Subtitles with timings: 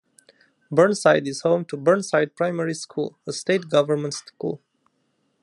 [0.71, 4.59] Burnside is home to Burnside Primary School, a State government school.